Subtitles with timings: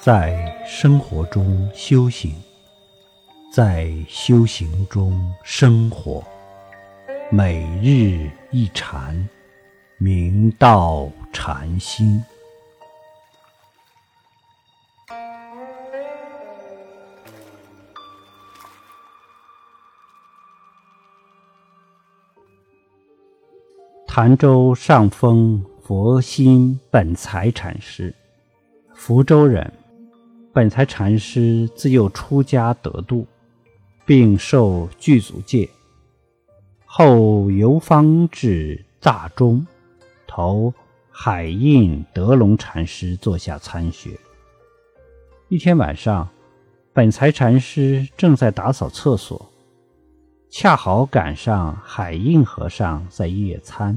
[0.00, 2.32] 在生活中修行，
[3.52, 6.22] 在修行中生活，
[7.32, 9.28] 每日一禅，
[9.98, 12.22] 明道禅心。
[24.06, 28.14] 潭州上峰佛心本财禅师，
[28.94, 29.70] 福州人。
[30.58, 33.24] 本才禅师自幼出家得度，
[34.04, 35.68] 并受具足戒，
[36.84, 39.64] 后游方至大中，
[40.26, 40.74] 投
[41.12, 44.18] 海印德隆禅师座下参学。
[45.48, 46.28] 一天晚上，
[46.92, 49.48] 本才禅师正在打扫厕所，
[50.50, 53.96] 恰好赶上海印和尚在夜参。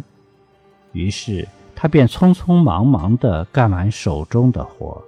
[0.91, 5.04] 于是他便匆匆忙忙地干完手中的活，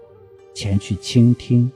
[0.54, 1.72] 前去倾听。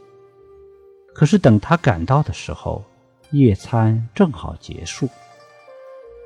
[1.13, 2.83] 可是等他赶到的时候，
[3.31, 5.09] 夜餐正好结束。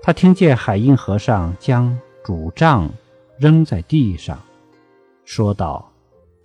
[0.04, 2.90] 他听见海印和尚将拄杖
[3.38, 4.40] 扔在地上，
[5.26, 5.92] 说道：“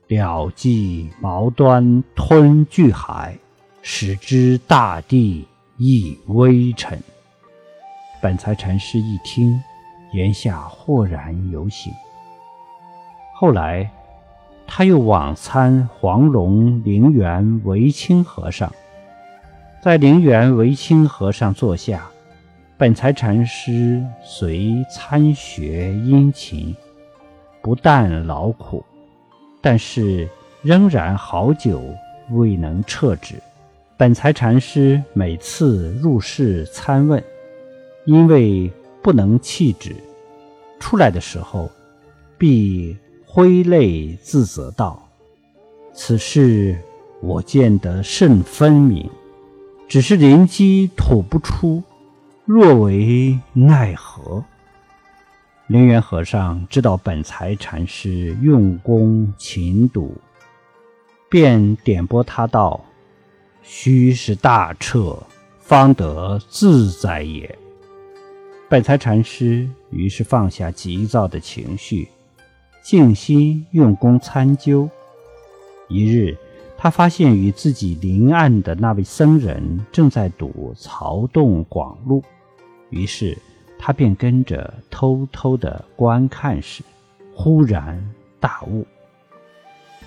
[0.09, 3.37] 了即毛端吞巨海，
[3.83, 5.47] 使之大地
[5.77, 7.03] 亦微尘。”
[8.23, 9.61] 本才禅师一听。
[10.13, 11.93] 言下豁然有醒。
[13.35, 13.91] 后来，
[14.67, 18.71] 他又往参黄龙灵源维清和尚，
[19.81, 22.07] 在灵源维清和尚座下，
[22.77, 26.75] 本才禅师随参学殷勤，
[27.63, 28.85] 不但劳苦，
[29.63, 30.29] 但是
[30.63, 31.81] 仍然好久
[32.33, 33.37] 未能撤止。
[33.97, 37.23] 本才禅师每次入室参问，
[38.05, 38.71] 因为
[39.03, 39.97] 不能弃止。
[40.79, 41.71] 出来的时候，
[42.37, 42.95] 必
[43.37, 45.07] 挥泪自责道
[45.93, 46.75] ：“此事
[47.21, 49.11] 我见得甚分明，
[49.87, 51.83] 只是灵机吐不出，
[52.47, 54.43] 若为奈何？”
[55.69, 60.17] 灵源和尚知道本财禅师用功勤笃，
[61.29, 62.83] 便点拨他道
[63.63, 65.23] ：“须是大彻，
[65.59, 67.59] 方得自在也。”
[68.71, 72.09] 本财禅师于是放下急躁的情绪，
[72.87, 74.89] 静心用功参究。
[75.89, 76.39] 一日，
[76.79, 82.23] 他发现与自己邻岸的那位僧人正在读曹洞广录，
[82.91, 83.37] 于是
[83.77, 86.85] 他便跟着偷偷的观看时，
[87.35, 88.01] 忽然
[88.39, 88.87] 大悟。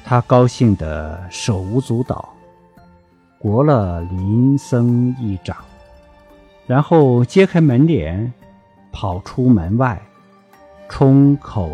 [0.05, 2.29] 他高兴得手舞足蹈，
[3.37, 5.57] 国了林僧一掌，
[6.65, 8.31] 然后揭开门帘。
[8.91, 10.01] 跑出门外，
[10.87, 11.69] 冲口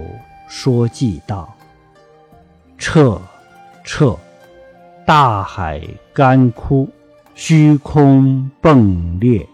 [0.48, 1.54] 说偈道
[2.78, 3.22] ：“彻
[3.84, 4.18] 彻，
[5.06, 5.82] 大海
[6.14, 6.90] 干枯，
[7.34, 9.48] 虚空迸裂，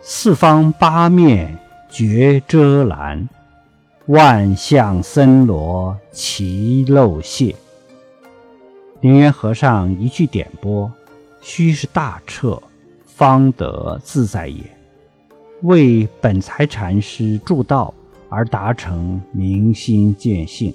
[0.00, 1.58] 四方八面
[1.90, 3.28] 绝遮拦，
[4.06, 7.54] 万象森罗齐漏泄。”
[9.00, 10.90] 灵源和尚一句点拨
[11.42, 12.62] ：“须是大彻，
[13.04, 14.62] 方得自在也。”
[15.62, 17.92] 为本财禅师助道
[18.34, 20.74] 而达成明心见性。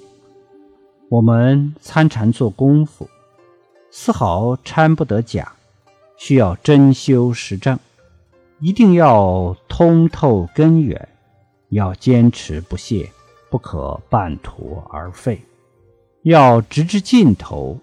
[1.10, 3.06] 我们参禅做功夫，
[3.90, 5.52] 丝毫参不得假，
[6.16, 7.78] 需要真修实证，
[8.60, 11.06] 一定要通透根源，
[11.68, 13.10] 要坚持不懈，
[13.50, 15.38] 不可半途而废，
[16.22, 17.78] 要直至尽头，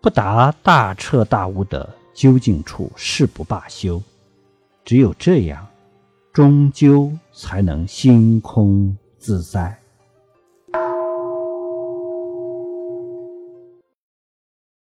[0.00, 4.02] 不达大彻大悟的究竟处，誓不罢休。
[4.84, 5.64] 只有这样。
[6.32, 9.83] 终究才能心空自在。